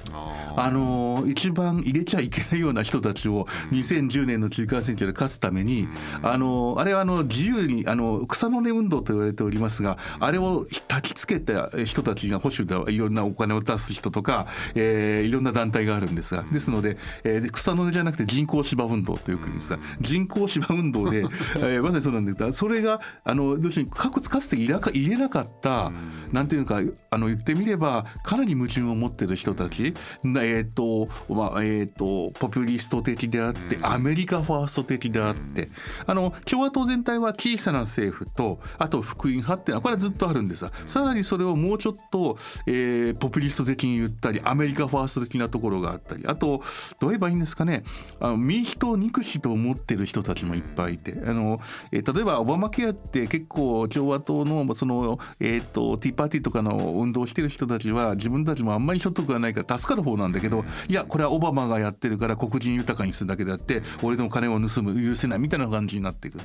[0.57, 5.89] あの一番入れちゃいけないような人たちを2010年の中間選挙で勝つために、
[6.23, 21.19] あのあれはあの自由にあの草の根運動と言われておりますが、あれを焚きつけた人たちが保守でいろんなお金を出す人とか、えーいろんな団体があるんですが、ですので、えーで草の根じゃなくて人工芝運動とよく言うんですが、人工芝運動で、
[21.57, 25.93] えーまさにそうなんですが、それがあの要するにかつて入れなかった、
[26.33, 35.69] なんていうのかあの言ってみればかなり矛盾を持ってる人たち、えーとまあえー、とポピュリスト的であってアメリカファースト的であって
[36.07, 46.63] あの共和党全体は小さな政府とあと福音派っていうのはこれはずっとあるんですがさらにそれをもうちょっと、えー、ポピュリスト的に言ったりアメリカファースト的なところがあったりあと
[47.01, 47.83] どう言えばいいんですかね
[48.21, 66.39] あの民主党憎しと思ってる人たちもいっぱいいてあの、えー、例えばオバマケアって結構共和党のその、えーと、ティーパーティーとかの運動してる人たちは自分たちもあんまり所得がないから助かる方なんだけどいやこれはオバマがやってるから黒人豊かにするだけであって俺の金を盗む許せないみたいな感じになっていく。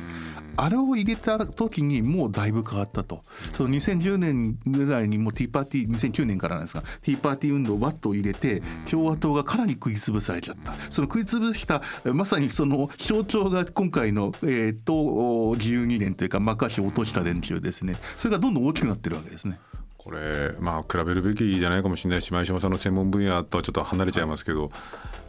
[0.60, 3.22] あれを入れた時にもうだいぶ変わったと。
[3.52, 10.74] その2010年ぐらいにもティーパーティー2009年からなんですがティーパーティー運動をワッと入れて共和党がかなり食い潰されちゃった。
[10.90, 17.96] その食い潰したまさにその象徴が今回の、えー、と自由2年というかマッカーシーを落とした連中ですね。
[18.16, 19.60] それがどんどん大きくなってるわけですね。
[20.08, 24.72] これまあ比べるべきじゃないかもしれないし前島さんの専門分野とはちょっと離れちゃいますけど、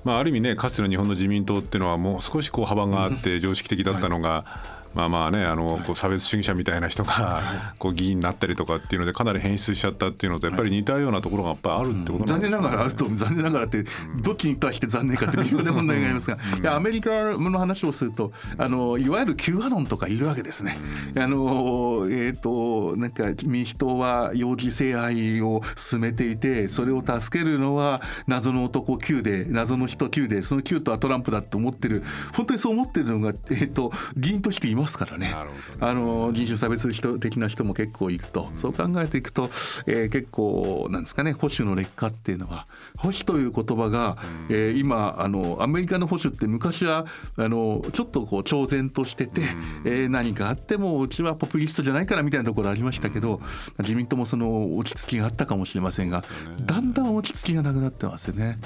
[0.05, 4.45] まあ、ある意味ねかつての日本の自民党っていうのはもう少しこう幅があって常識的だったのが、
[4.95, 7.43] まあまあねあのこう差別主義者みたいな人が
[7.79, 13.85] こう議員になったりとかっていうのでかなり変質しちゃったっていうのとやっぱり似たようなところがやっぱりあるってこと残念ながらあると残念ながらって
[14.23, 20.79] どっちに対して残念かって微妙な問題がありますがいやアメリカの話をするとあのいわゆる Q アノンとかいるわけですね。
[21.17, 32.03] あのえっ、となんか民主党は幼児性愛を進めていてそれを助けるのは謎の男 Q で謎の人 Q でその Q とはトランプだと思ってる。
[32.35, 35.35] 本当にそう思ってるのが、えー、と議員としていますからね。
[35.81, 39.45] あの人種差別人的な人も結構いると、そう考えていくと、
[39.87, 44.17] えー、結構なんですかね保守の劣化っていうのは保守という言葉が、
[44.49, 49.43] えー、今あのアメリカの保守って昔はあのちょっとこう挑然としてて、
[49.85, 53.41] えー、何かあってもうちはポピュリストじゃないからみたいなところありましたけど
[53.79, 56.25] 自民党もその落ち着きがあったかもしれませんが
[56.63, 58.59] だんだん落ち着きがなくなってますよね。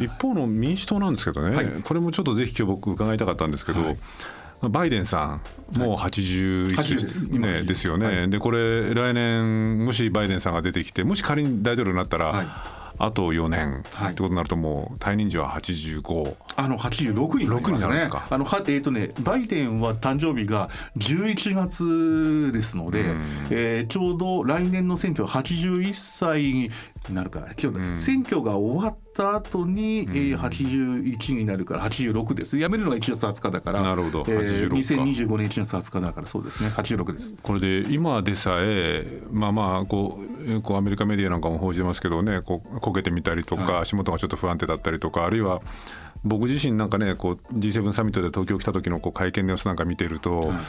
[0.00, 3.94] 一方の民主党なんですけどね、はい、これもちょっとぜひ今日僕伺いたかったんですけど、はい
[4.68, 5.40] バイデンさ
[5.74, 7.30] ん、もう81です。
[7.30, 7.86] ね、はい、です。
[7.86, 12.46] よね、はい、でこれ、来年、もしバイデンさんが出てきて、もし仮に大統領になったら、はい、
[12.98, 16.36] あと4年、はい、ってことになると、もう退任時は85。
[16.56, 18.08] あの86になりますね。
[18.28, 20.68] あのはえっ、ー、とねバイデンは誕生日が
[20.98, 23.14] 11月ですので、
[23.50, 26.70] えー、ちょうど来年の選挙は81歳に
[27.10, 32.58] なるから今日、選挙が終わった後に、うん、えー、81になるから86です。
[32.58, 36.70] 辞めるのが1月20日だからなるほど、えー、2025年1月20日だからそうですね。
[36.70, 37.36] 86です。
[37.42, 45.60] これで今でさえまあまあこうこうアメリカメディアなんかも報じてますけどねこうこけてみたりとか、はい、足元がちょっと不安定だったりとかあるいは
[46.24, 50.60] 僕自身なんかねこう G7 サミットで東京来た時のこう会見の様子なんか見てると、は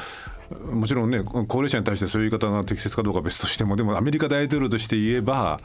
[0.51, 5.59] い、もちろんね高齢者に対してそういう言い方が適切かどうかは別としてもでもアメリカ大統領として言えば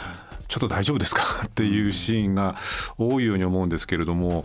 [0.49, 1.23] ちょっと大丈夫ですか？
[1.47, 2.57] っていうシーンが
[2.99, 4.45] 多いように思うんですけれども。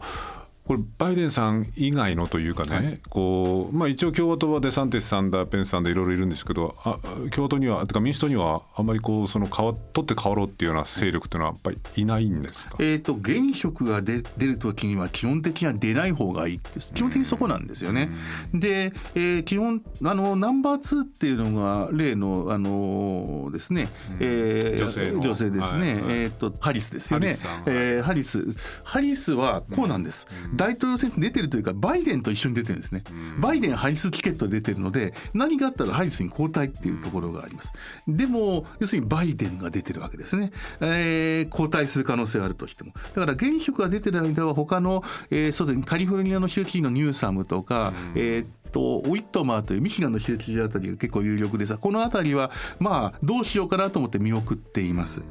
[0.72, 6.98] これバイデンさん以外のというかね、はい、こうまあ、一応共和党はデサンティスさんだペンスさんだいろいろいるんですけどあ
[7.30, 18.10] 共和党にはとか民主党にはあんまりこうその変わ取って変わろうっていうような勢力というのはやっぱりいないんですか、えーと、現職が出出る時には基本的には出ない方がいいです基本的にそこなんですよね。
[18.54, 23.90] で、えー、基本あのナンバー2っていうのが例のあのですね、
[24.22, 27.34] えー、女性女性ですね、はいはい、えーと、ハリスですよね。
[27.34, 28.82] ハリス,、えー、ハリス。
[28.86, 30.28] ハリスはこうなんです。
[30.54, 33.04] うん大統領選出てるというかバイデンと一緒に出てるんですね、
[33.40, 37.74] バイデンハリスチケット出てるので何があったらハリスに交代っていうところがあります。
[38.08, 42.94] でも要するにバイデンが出てるわけですね、えー、交代する可能性があるとしても。
[42.94, 55.22] だから現職が出てる間は他の、えー、そうでカリフォルニアの州知事のニューサムとか、えーとウィットマーというミシガンの州知事あたりが結構有力ですがこの辺りはまあどうしようかなと思って見送っています。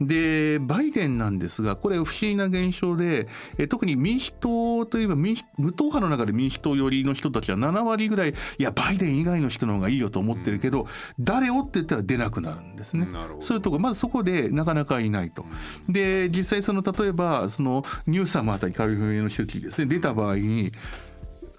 [0.00, 10.86] でバイデンなんですがこれ不思議な現象でえ特に民主党といえば民主無党派の中で民主党寄りの人たちは7割ぐらいいやバイデン以外の人の方がいいよと思ってるけど、
[11.18, 13.08] 誰をって言ったら出なくなるんですね。
[13.40, 15.44] そういうとこまずそこでなかなかいないと。
[15.88, 20.72] で実際その例えばそのニューサムあたりカリフォルニアの州知事ですね出た場合に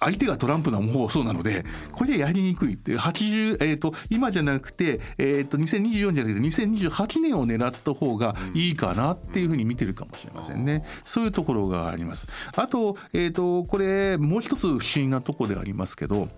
[0.02, 10.84] 相手がトランプのもうそうなのでこれやりにくいって80、えーと、今じゃなくて、えーと、2024じゃなくて2028年を狙った方がいいかなっていうふうに見てるかもしれませんね。
[11.04, 12.28] そういうところがあります。
[12.56, 16.30] あと,、えーと、これもう一つ不思議なとこでありますけど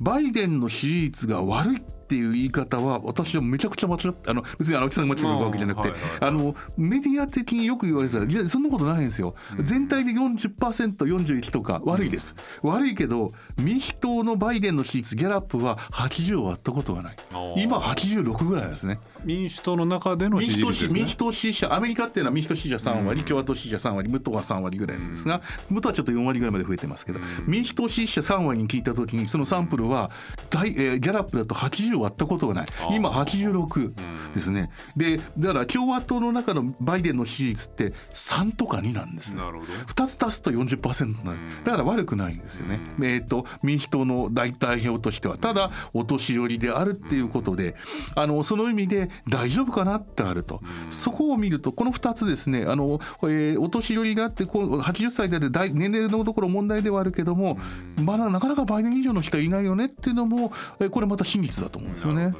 [0.00, 6.30] バイデンの支持率が悪いっていう言い方は私はめちゃくちゃ間違ってあの別に青木さんが間違ってるわけじゃなくて、まあはいはいはい。
[6.30, 17.16] あのメディア的によく言われてたらいやそんなことないんですよ、全体で 40%41 とか悪いです、悪いけど民主党のバイデンの支持率ギャラップは80を割ったことがない。
[17.56, 19.00] 今86ぐらいですね。
[19.24, 30.10] 民主党の中での支民主党持率ね民主党支持者アメリカっていうのは民主党支持者3割、共和党支持者3割無党は3割ぐらいなんですが、無党はちょっと4割ぐらいまで増えてますけど、民主党支持者3割に聞いた時にそのサンプルは
[30.50, 32.66] 大、えーギャラップだと80割ったことがない。
[32.92, 33.94] 今86
[34.34, 34.70] ですね。
[34.96, 39.34] でだから共和党の中のバイデンの支持率って3とか2なんです。
[39.34, 39.72] ねなるほど。
[39.72, 45.36] 2つ足すと40%になるだから悪くないんですよね、えー、と民主党の大代表としては。
[45.36, 47.76] ただお年寄りであるっていうことで
[48.14, 50.60] あのその意味で大丈夫かなってあると。
[50.90, 57.58] そこを見るとこの2つですねあの、えーお年寄りがあってこう80歳であって大年齢のところ問題ではあるけども
[58.02, 62.34] まだなかなかバイデン以上の人いないよねっていうのもえーこれまた真実だと思うんですよね。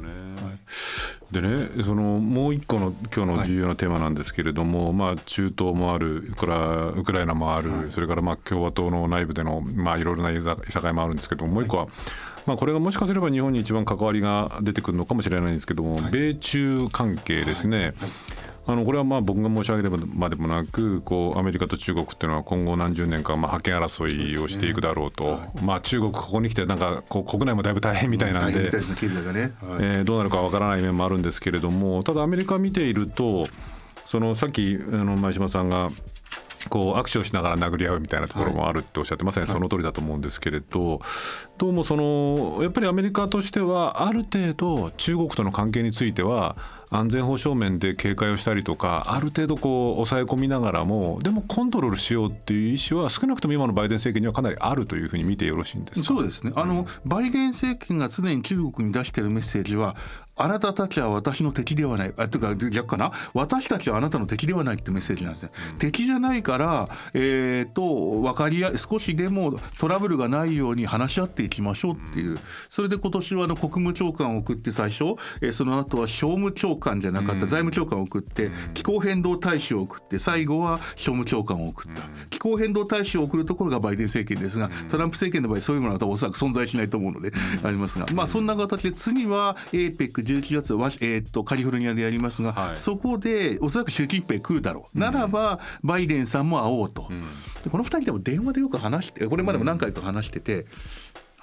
[1.32, 11.88] でねそのもう一個の今日の重要なテーマなんですけれども、まあ、中東もあるこれはウクライナもある、それからまあ共和党の内部での、まあ、いろいろないざいさかいもあるんですけどももう一個は、
[12.46, 17.94] まあ、これがもしかすれば日本に一番関わりが出てくるのかもしれないんですけども、米中関係ですね。
[18.68, 25.40] あのこれはまあ僕が申し上げればまでもなくこうアメリカと中国っていうのは今後何十年かまあ覇権争いをしていくだろうと。
[25.62, 28.70] まあ中国ここに来てなんかこう国内もだいぶ大変みたいなんで
[29.81, 33.46] えーどうなるかわからない面もあるんですけれどもただアメリカ見ていると
[34.05, 35.90] そのさっきあの前島さんが
[36.68, 41.00] こう握手をしながら殴り合うみたいなところもあるっておっしゃってまさにその通りだと思うんですけれど
[41.59, 46.57] どうもそのやっぱりアメリカとしてはある程度中国との関係については
[46.90, 56.07] 安全保障面で警戒をしたりとかある程度こう抑え込みながらもでもコントロールしようっていう意思は少なくとも今のバイデン政権にはかなりあるというふうに見てよろしいんですか？
[56.07, 56.53] そうですね。
[56.55, 59.96] あの、バイデン政権が常に中国に出しているメッセージは
[60.38, 62.12] あなたたちは私の敵ではない。
[62.18, 63.11] あというか逆かな？
[63.33, 72.38] 私たちはあなたの敵ではないってメッセージなんですね、敵じゃないから、えー、と分かりや少しでもトラブルがないように話し合っていきましょうっていう。
[72.68, 75.05] それで今年はあの国務長官を送って最初、
[75.40, 87.33] えーその後は商務長官じゃなかった、財務長官を送って気候変動大使を送って最後は商務長官を送った、気候変動大使を送るところがバイデン政権ですがトランプ政権の場合そういうものはおそらく存在しないと思うので
[87.64, 88.05] ありますが。
[88.12, 89.57] まあそんな形で次は
[90.26, 92.76] APEC11 月は、えー、とカリフォルニアでやりますが、はい。
[92.76, 97.08] そこでおそらく習近平来るだろう、ならばバイデンさんも会おうと、
[97.64, 100.66] でこの2人でも電話でよく話してこれまでも何回か話してて。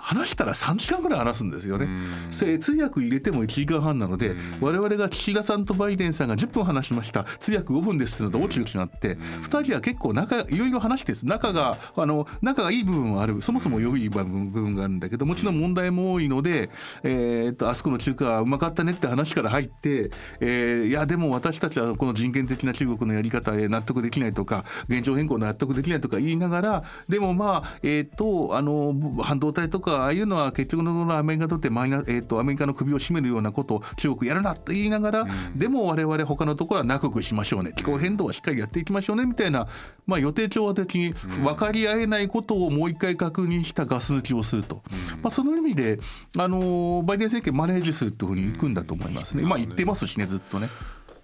[0.03, 1.87] 話したら3時間ぐらい話すんですよね。
[2.29, 7.23] それ通訳入れても1時間半なので、我々が岸田さんとバイデンさんが10分話しました。
[7.23, 11.25] 通訳5分ですってのと大きくなって、2人は結構仲いろいろ話してです。
[11.25, 13.41] 仲があの仲がいい部分はある。
[13.41, 16.69] そもそも良い部分部分があるんだけどもちろん問題も多いので、
[17.03, 37.73] えー、とあそこの中華はうまかったねって話から入って、えーいやでも私たちはこの人権的な中国のやり方へ納得できないとか現状変更納得できないとか言いながらでもまあえっ、とあの半導体とかああいうのは結局のところアメリカにとってマイナ、えー、とアメリカの首を絞めるようなことを中国やるなって言いながら、でも我々他のところは仲良くしましょうね。
[37.75, 39.67] 気候変動はしっかりやっていきましょうねみたいな、
[40.05, 44.83] まあ、予定調和的に分かり合えないことをもう一回確認したガス抜きをすると、
[45.21, 45.99] まあ、その意味で、
[46.37, 49.43] あのバイデン政権マネージするっていうふうにいくんだと思いますね。
[49.43, 50.69] まあ、言ってますしねずっとね。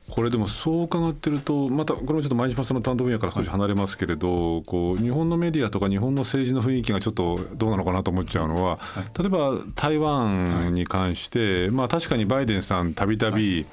[0.09, 8.79] これでもそう伺ってるとまたこれもちょっと前島さんの担当分野から少し離れますけれど、こう日本のメディアとか日本の政治の雰囲気がちょっとどうなのかなと思っちゃうのは、
[9.17, 13.65] 例えば台湾に関して、まあ確かにバイデンさんたびたび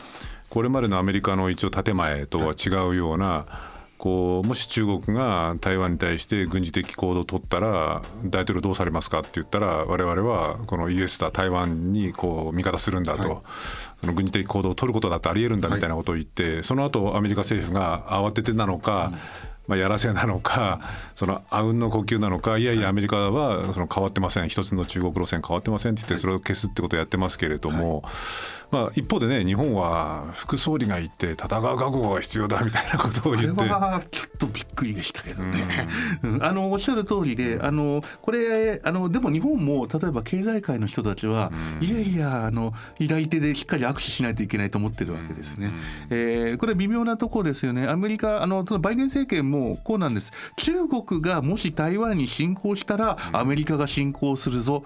[0.49, 3.47] これまでのアメリカの一応建前とは違うような、
[4.07, 13.43] こうもし中国が台湾に対して軍事的行動を取ったら大統領どうされますかって言ったら我々はこの US だ台湾にこう味方するんだと、
[14.01, 19.13] その軍事的行動を取ることだってありえるんだみたいなことを言って、その後アメリカ政府が慌ててなのか、
[19.67, 20.81] まあ、やらせなのか
[21.17, 24.49] そのあうんの呼吸なのかいやいやアメリカはその変わってません。
[24.49, 28.05] 一つの中国路線変わってませんって言ってそれを消すってことをやってますけれども、
[28.71, 33.63] まあ、一方でね日本は副総理がいて戦う覚悟が必要だみたいなことを言って。
[33.65, 35.65] はちょっとびっくりでしたけどね。
[36.23, 45.73] うんあのおっしゃる通りで、あのこれあのでも日本も例えば経済界の人たちは、いやいやあの左手でしっかり握手しないといけないと思ってるわけですね。
[46.11, 47.87] えーこれ微妙なところですよね。
[47.87, 50.33] アメリカあのバイデン政権もこうなんです。
[50.57, 54.85] 中国がもし台湾に侵攻したらアメリカが侵攻するぞ。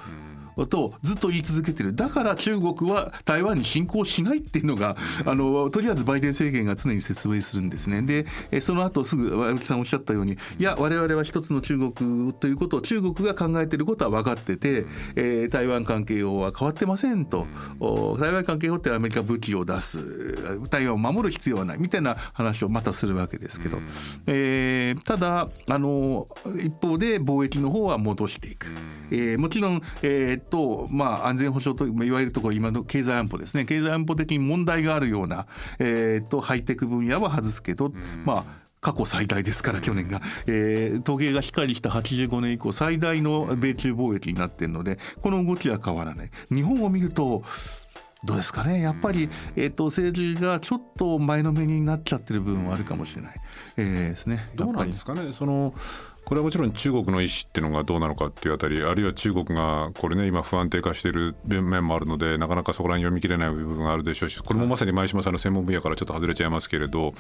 [0.69, 1.95] とずっと言い続けてる。
[1.95, 8.03] だから中国は台湾に侵攻しないっていうのがあのとりあえずバイデン政権が常に説明するんですね。
[8.03, 14.87] でその後すぐ青木さんおっしゃったようにいや我々は一つの中国ということを中国が考えていることは分かってて、
[15.17, 17.47] えー、台湾関係法は変わってませんと。
[18.19, 20.01] 台湾関係法ってアメリカ武器を出す。
[20.69, 23.79] 台湾を守る必要はないみたいな話をまたするわけですけど、
[24.27, 26.29] えー、ただあの
[26.65, 28.69] 一方で貿易の方は戻していく。
[29.11, 33.65] えー、もちろん、えとまあ、安全保障といわれるところ今の経済安保ですね。
[33.65, 35.47] 経済安保的に問題があるような、
[35.79, 37.93] えとハイテク分野は外すけど、
[38.25, 46.31] まあ過去最大ですから去年が、えー、統計が光した85年以降最大の米中貿易になっているのでこの動きは変わらない。
[46.49, 47.43] 日本を見ると
[48.23, 48.83] どうですかね。
[48.83, 53.35] やっぱり、えーと、政治がちょっと前のめりになっちゃってる部分はあるかもしれない、
[53.79, 54.51] えー、ですね。
[54.55, 55.33] どうなんですかね。
[55.33, 55.75] その
[56.31, 67.15] これはもちろん中国の意思っていうのがどうなのかっていうあたりあるいは中国がこれね今不安定化している面もあるのでなかなかそこら辺読み切れない部分があるでしょうしこれもまさに前島さんの専門分野からちょっと外れちゃいますけれど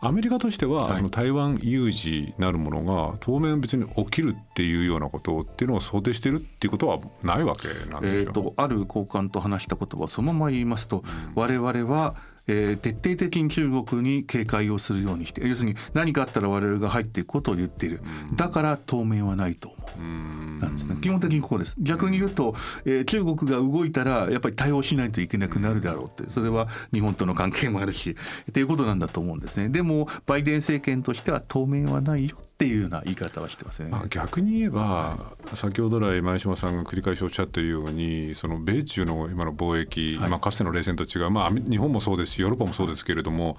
[0.00, 12.14] アメリカとしてはその台湾有事なるものが当面別に起きるっていうようなことっていうのを想定しているっていうことはないわけなんでしょう、えーと、ある高官と話した言葉そのまま言いますと、うん、我々は
[12.46, 18.00] えー、徹底的に中国に警戒をするようにして要するに何かあったら我々が入っていくことを言っている。
[18.34, 20.60] だから当面はないと思う。
[20.60, 21.00] なんですね。
[21.00, 21.76] 基本的にここです。
[21.78, 26.30] 逆に言うと、えー、中国が動いたらやっぱり対応しないといけなくなるだろうって。
[26.30, 28.16] それは日本との関係もあるし
[28.50, 29.68] っていうことなんだと思うんですね。
[29.68, 32.36] でもバイデン政権としては当面はないよ。
[32.40, 33.90] っていうような言い方はしてますね。
[33.90, 35.16] まあ、逆に言えば、は
[35.52, 43.56] い、先ほど来前島さんが繰り返しおっしゃっているようにその米中の今の貿易、はい、まあ、かつての冷戦と違う、まあ、日本もそうですしヨーロッパもそうですけれども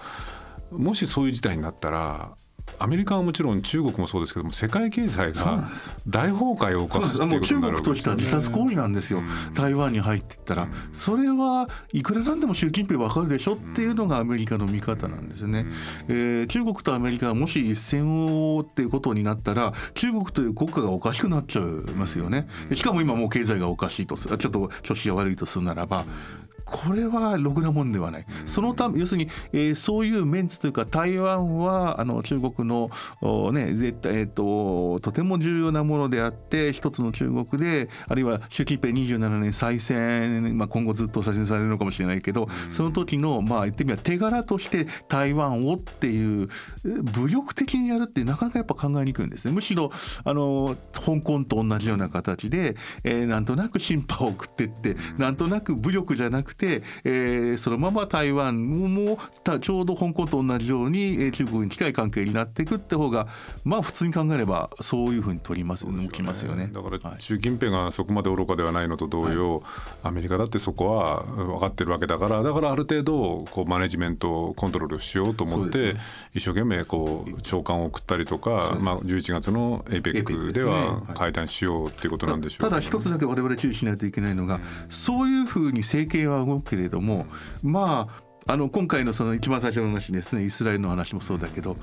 [0.71, 2.33] もしそういう事態になったら
[2.79, 5.69] アメリカはもちろん中国もそうですけども世界経済が
[6.07, 15.65] 大崩壊を起こすいうことになる中国としては自殺行為なんですよ、うん、台湾に入っていったら、うん、それはいくらなんでも習近平わかるでしょっていうのがアメリカの見方なんですね、
[16.09, 22.47] うん、えー、中国とアメリカがもし一線をっていうことになったら中国という国家がおかしくなっちゃいますよね。
[22.73, 26.05] しかも今もう経済がおかしいとすちょっと調子が悪いとするならば
[26.73, 32.89] これはろくなもんではない、そのため要するに、えー、そういうメンツというか台湾はあの中国の、
[33.51, 46.49] ね絶対えーと、とても重要なものであって一つの中国であるいは習近平27年再選、まあ、今後ずっと再選されるのかもしれないけど、その時のまあ言ってみれば手柄として台湾をっていう
[47.13, 49.53] 武力的にやるってなかなかやっぱ考えにくいんですね。
[49.53, 49.91] むしろ
[50.23, 56.62] あの香港と同じような形で、えー、なんとなく審判を送ってってなんとなく武力じゃなくてて、
[57.03, 59.17] えー、そのまま台湾も
[59.61, 63.27] ちょうど香港と同じように、えー、中国に近い関係になっていくって方が
[63.63, 66.69] まあ普通に考えればそういうふうに取りますね、きますよね。
[66.71, 69.63] だから習近平がそこまで愚かではないのと同様、はい、
[70.03, 75.99] アメリカだってそこは分かってるわけだからだからある程度こうマネジメントコントロールしようと思って、ね、
[76.33, 87.25] 一生懸命こう長官を送ったりとか、まあ、11月の APEC では会談しようっていうことなんでしょう、ね、ただ一つだけ我々注意しないといけないのが、うん、そういうふうに政権は動くけれども
[87.63, 88.09] ま
[88.45, 91.77] ああの今回のその一番最初の話ですねイスラエルの話もそうだけど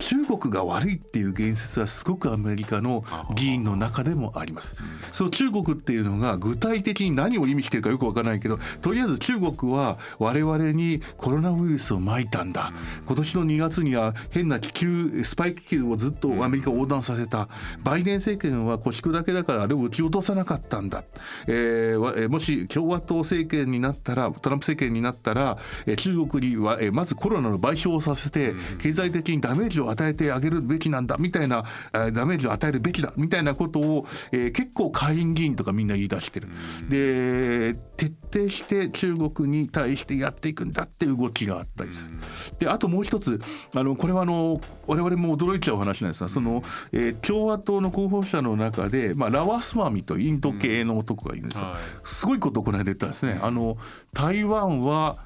[0.00, 3.04] 中国が悪いっていう言説はすごくアメリカの
[3.36, 4.76] 議員の中でもあります。
[5.12, 12.72] その中国っていうのが具体的に何を意味してるかよくわからないけどとりあえず中国は我々にコロナウイルスをまいたんだ。
[13.06, 17.48] 今年の2月には変な気球スパイ気球をずっとアメリカを横断させた。
[17.84, 21.04] バイデン政権は腰砕けだからあれを撃ち落とさなかったんだ、
[21.46, 25.58] えー、もし共和党政権になったらトランプ政権になったら
[25.96, 36.48] 中国にはまずコロナの賠償をさせて経済的にダメージを与えてあげるべきなんだみたいな、えー、ダメージを与えるべきだみたいなことを、えー、結構下院議員とかみんな言い出してる。
[36.88, 42.16] で徹底して中国に対してやっていくんだって動きがあったりする。
[42.58, 43.40] であともう一つ
[43.74, 46.62] あのこれはあの我々も驚いちゃう話なんですがその、
[46.92, 51.74] えー、共和党の候補者の中で、まあ、ラワスワミとインド系の男がいるんですよ。
[52.04, 53.38] すごいことをこの間言ったんですね。
[53.42, 53.76] あの
[54.12, 55.16] 台湾は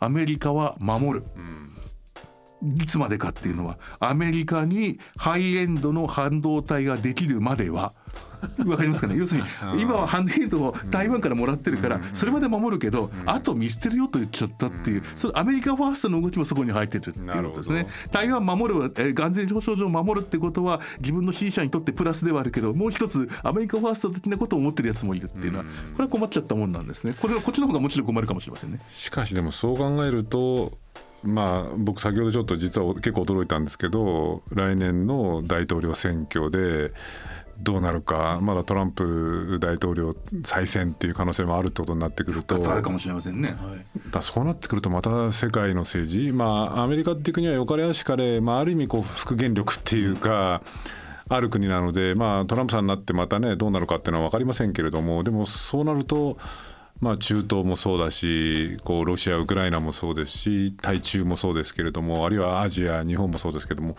[0.00, 1.24] アメリカは守る。
[1.36, 1.64] うん
[2.80, 7.92] いつまでかっていうのはアメリカにハイエンドの半導体ができるまでは
[8.66, 9.16] わかりますかね？
[9.16, 9.42] 要する
[9.74, 17.86] に今はハンドヘイドを台湾からもらってるからそれまで守るけどあと見捨てるよと言っちゃったっていうそれアメリカファーストの動きもそこに入ってるっていうことですね。
[18.12, 27.14] 台湾守るえ安全保障上守るってことは自分の支持者にとってプラスではあるけどもう一つアメリカファースト的なことを思ってるやつもいるっていうのはこれは困っちゃったもんなんですね。
[27.18, 28.80] これはこっちの方がもちろん困るかもしれませんね。
[28.92, 30.76] しかしでもそう考えると
[31.24, 36.92] まあ、僕先ほどちょっと実は結構驚いたんですけど来年の大統領選挙で
[37.58, 42.56] どうなるかまだトランプ大統領再選っていう可能性もあるってことになってくると。
[42.70, 50.62] あるかもしれませんね、はい、だそうなってくるとまた世界の政治まあアメリカっていう国はよかれやしかれ、まあ、ある意味こう復元力っていうか、
[51.28, 56.36] ある国なので、まあ、トランプさんになってまたねどうなるかっていうのは分かりませんけれどもでもそうなると
[57.04, 63.94] まあ、中東もそうだしこうロシア、ウクライナもそうですし対中もそうですけれどもあるいはアジア、日本もそうですけれども、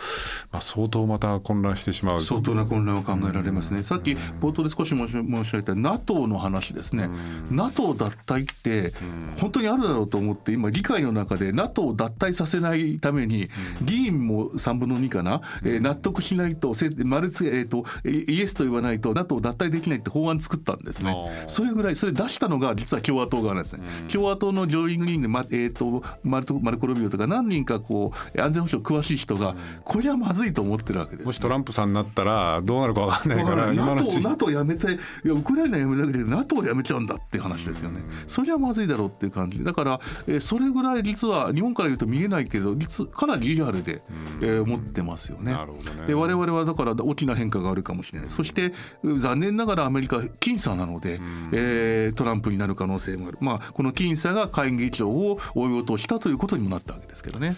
[0.51, 2.21] まあ、相当また混乱してしまう。
[2.21, 5.07] 相当な混乱を考えられますね、さっき冒頭で少し申
[5.45, 7.11] し上げた NATO の話ですね、
[7.51, 8.91] NATO 脱退って
[9.39, 13.49] 本当にあるだろうと思って今議会の中で NATO を脱退させないために
[13.83, 16.73] 議員も3分の2かな、えー、納得しないと
[17.05, 21.15] マルツ、えーと、イエスと言わないと NATO を脱退できないって法案作ったんですね。
[21.45, 34.97] それぐらいそれ出したのが実は共和党側なんですね、うん、共和党の上院議員で、まえーと、マルトマルコ・ロビオとか何人かこう安全保障詳しい人が、これはまずいと思ってるわけです、ね、もしトランプさんになったらどうなるか分かんないから NATO, NATO やめてい。
[35.27, 39.63] やウクライナやめるだけで NATO やめちゃうんだっていう話ですよね、それはまずいだろうっていう感じ。
[39.63, 44.01] だから、えー、それぐらい実は日本から言うと見えないけど実かなりリアルで、
[44.41, 45.51] えー、思ってますよね。
[45.51, 46.07] なるほどね。
[46.07, 48.29] で我々はだから大きな変化があるかもしれない。
[48.29, 48.73] そして
[49.17, 51.19] 残念ながらアメリカ僅差なので、
[51.51, 53.37] えー、トランプになる可能性もある。
[53.41, 57.55] まあこの僅差が下院議長を追い落としたということにもなったわけですけどね。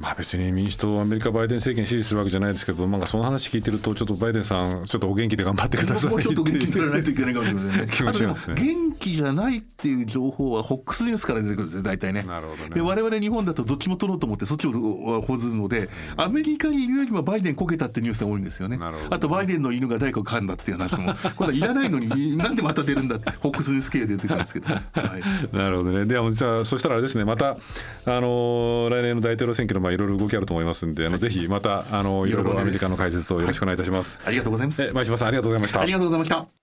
[0.00, 7.86] まあ別に民主党、アメリカ、バイデン政権支持するわけじゃないですけど、なんかその話聞いてると、ちょっとバイデンさん、ちょっとお元気で頑張ってくださいもうちょっと元気でやらないといけないかもしれないね。
[7.92, 8.54] 気もしますね。
[8.56, 12.24] 元気じゃないっていう情報は、ホックスニュースから出てくるんですね、大体ね。
[12.26, 12.70] なるほどね。
[12.74, 18.78] で、我々日本だとどっちも取ろうと思って、そっちを報ずるので、アメリカにいるよりもバイデンこけたってニュースが多いんですよね。
[18.78, 24.68] なるほど、あと、バイデンの犬が誰かを噛んだっていう話も、 これはいらないのに、なんでまた出るんだって、ホックスニュース系で出てくるんですけど。
[24.68, 24.80] は
[25.52, 26.06] い、なるほどね。
[26.06, 27.50] では、実は、そしたらあれですね、また、
[28.06, 30.70] あの来年の大統領選挙の、まあ、いろいろ動きあると思います。
[30.70, 34.18] ますんで、あのぜひまたあのいろいろアメリカの解説をよろしくお願いいたします。
[34.24, 34.90] ありがとうございます。
[34.92, 35.80] 前島さんありがとうございました。
[35.80, 36.59] ありがとうございました。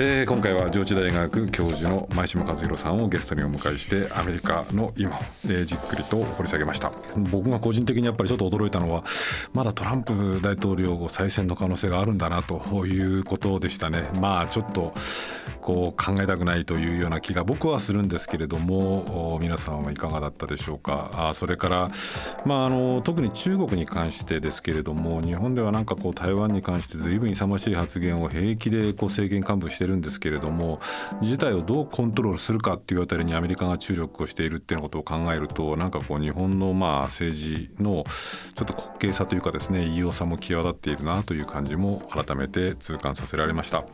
[0.00, 5.18] えー、今回は上智大学教授の前島和弘さんをゲストにお迎えしてアメリカの今を、
[5.50, 6.92] え、じっくりと掘り下げました。
[7.16, 9.02] 僕が個人的にやっぱりちょっと驚いたのは
[9.52, 14.08] まだトランプ大統領後再選の可能性があるんだなということでしたね。
[14.20, 14.94] まあちょっと
[15.60, 21.10] こう考えたくないというような気が僕はするんですけれども皆さんはいかがだったでしょうか。
[21.12, 21.90] あそれから、
[22.46, 30.80] まあ、あの特に中国に関してですけれども日本ではなんかこう台湾に関して随分勇ましい発言を平気でこう政権幹部してるんですけれども
[31.22, 38.04] 事態をどうコントロールするかっていうあたりにアメリカが注力をしているっていうことを考えるとなんかこう日本のまあ政治の
[38.54, 43.84] ちょっと滑稽さというかですね異様さも際立っているなという感じも改めて痛感させられました、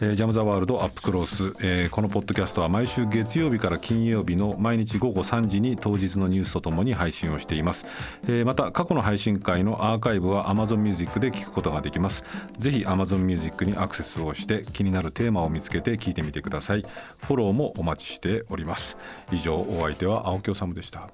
[0.00, 7.86] えー、ジャム・ザ・ワールドアップクロース、えー、このポッドキャストは毎週月曜日から金曜日の毎日午後3時に当日のニュースとともに配信をしています、
[8.28, 12.24] え、また過去の配信会のアーカイブは Amazon Music で聞くことができます。
[12.58, 16.84] ぜひ Amazon Music にアクセスをして気になるテーマを見つけて聞いてみてください。
[17.16, 18.98] フォローもお待ちしております。
[19.32, 21.08] 以上お相手は青木治でした。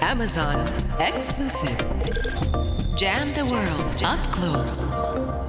[0.00, 0.64] Amazon
[0.98, 1.76] Exclusive.
[2.96, 4.04] Jam the World.
[4.04, 5.43] Up Close.